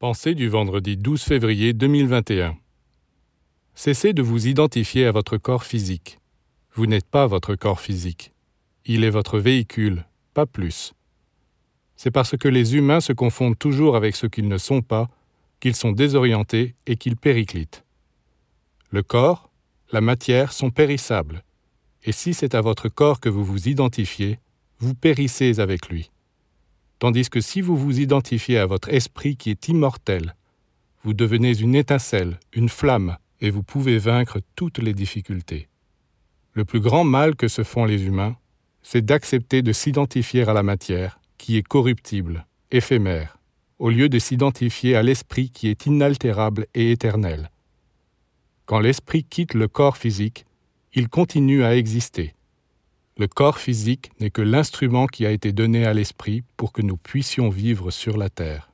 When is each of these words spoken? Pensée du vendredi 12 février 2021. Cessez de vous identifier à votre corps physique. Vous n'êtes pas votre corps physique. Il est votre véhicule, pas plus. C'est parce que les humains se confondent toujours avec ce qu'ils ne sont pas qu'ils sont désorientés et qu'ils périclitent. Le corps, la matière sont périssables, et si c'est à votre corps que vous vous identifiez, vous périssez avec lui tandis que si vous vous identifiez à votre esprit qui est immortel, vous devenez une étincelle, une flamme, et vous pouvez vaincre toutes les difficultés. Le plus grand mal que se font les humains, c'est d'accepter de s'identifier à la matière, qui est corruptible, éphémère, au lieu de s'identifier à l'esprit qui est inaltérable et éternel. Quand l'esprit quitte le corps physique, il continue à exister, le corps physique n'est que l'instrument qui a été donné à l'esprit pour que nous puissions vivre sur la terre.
Pensée 0.00 0.34
du 0.34 0.48
vendredi 0.48 0.96
12 0.96 1.20
février 1.20 1.74
2021. 1.74 2.56
Cessez 3.74 4.14
de 4.14 4.22
vous 4.22 4.46
identifier 4.46 5.04
à 5.04 5.12
votre 5.12 5.36
corps 5.36 5.64
physique. 5.64 6.20
Vous 6.72 6.86
n'êtes 6.86 7.04
pas 7.04 7.26
votre 7.26 7.54
corps 7.54 7.80
physique. 7.80 8.32
Il 8.86 9.04
est 9.04 9.10
votre 9.10 9.38
véhicule, 9.38 10.06
pas 10.32 10.46
plus. 10.46 10.94
C'est 11.96 12.10
parce 12.10 12.34
que 12.38 12.48
les 12.48 12.76
humains 12.76 13.02
se 13.02 13.12
confondent 13.12 13.58
toujours 13.58 13.94
avec 13.94 14.16
ce 14.16 14.26
qu'ils 14.26 14.48
ne 14.48 14.56
sont 14.56 14.80
pas 14.80 15.10
qu'ils 15.60 15.76
sont 15.76 15.92
désorientés 15.92 16.76
et 16.86 16.96
qu'ils 16.96 17.18
périclitent. 17.18 17.84
Le 18.88 19.02
corps, 19.02 19.50
la 19.92 20.00
matière 20.00 20.54
sont 20.54 20.70
périssables, 20.70 21.44
et 22.04 22.12
si 22.12 22.32
c'est 22.32 22.54
à 22.54 22.62
votre 22.62 22.88
corps 22.88 23.20
que 23.20 23.28
vous 23.28 23.44
vous 23.44 23.68
identifiez, 23.68 24.38
vous 24.78 24.94
périssez 24.94 25.60
avec 25.60 25.90
lui 25.90 26.10
tandis 27.00 27.28
que 27.30 27.40
si 27.40 27.60
vous 27.62 27.76
vous 27.76 27.98
identifiez 27.98 28.58
à 28.58 28.66
votre 28.66 28.90
esprit 28.90 29.36
qui 29.36 29.50
est 29.50 29.68
immortel, 29.68 30.36
vous 31.02 31.14
devenez 31.14 31.58
une 31.58 31.74
étincelle, 31.74 32.38
une 32.52 32.68
flamme, 32.68 33.16
et 33.40 33.50
vous 33.50 33.62
pouvez 33.62 33.98
vaincre 33.98 34.40
toutes 34.54 34.78
les 34.78 34.92
difficultés. 34.92 35.68
Le 36.52 36.66
plus 36.66 36.80
grand 36.80 37.04
mal 37.04 37.36
que 37.36 37.48
se 37.48 37.64
font 37.64 37.86
les 37.86 38.04
humains, 38.04 38.36
c'est 38.82 39.04
d'accepter 39.04 39.62
de 39.62 39.72
s'identifier 39.72 40.46
à 40.46 40.52
la 40.52 40.62
matière, 40.62 41.20
qui 41.38 41.56
est 41.56 41.66
corruptible, 41.66 42.46
éphémère, 42.70 43.38
au 43.78 43.88
lieu 43.88 44.10
de 44.10 44.18
s'identifier 44.18 44.94
à 44.94 45.02
l'esprit 45.02 45.50
qui 45.50 45.68
est 45.68 45.86
inaltérable 45.86 46.66
et 46.74 46.92
éternel. 46.92 47.50
Quand 48.66 48.78
l'esprit 48.78 49.24
quitte 49.24 49.54
le 49.54 49.68
corps 49.68 49.96
physique, 49.96 50.44
il 50.92 51.08
continue 51.08 51.64
à 51.64 51.76
exister, 51.76 52.34
le 53.20 53.28
corps 53.28 53.58
physique 53.58 54.10
n'est 54.18 54.30
que 54.30 54.40
l'instrument 54.40 55.06
qui 55.06 55.26
a 55.26 55.30
été 55.30 55.52
donné 55.52 55.84
à 55.84 55.92
l'esprit 55.92 56.42
pour 56.56 56.72
que 56.72 56.80
nous 56.80 56.96
puissions 56.96 57.50
vivre 57.50 57.90
sur 57.90 58.16
la 58.16 58.30
terre. 58.30 58.69